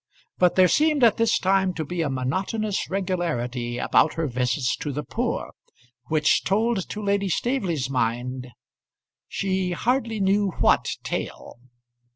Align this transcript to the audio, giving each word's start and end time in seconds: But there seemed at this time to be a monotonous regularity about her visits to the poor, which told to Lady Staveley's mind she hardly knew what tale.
But 0.39 0.55
there 0.55 0.67
seemed 0.67 1.03
at 1.03 1.17
this 1.17 1.37
time 1.37 1.75
to 1.75 1.85
be 1.85 2.01
a 2.01 2.09
monotonous 2.09 2.89
regularity 2.89 3.77
about 3.77 4.15
her 4.15 4.25
visits 4.25 4.75
to 4.77 4.91
the 4.91 5.03
poor, 5.03 5.53
which 6.07 6.43
told 6.43 6.89
to 6.89 7.03
Lady 7.03 7.29
Staveley's 7.29 7.87
mind 7.87 8.47
she 9.27 9.73
hardly 9.73 10.19
knew 10.19 10.53
what 10.59 10.89
tale. 11.03 11.59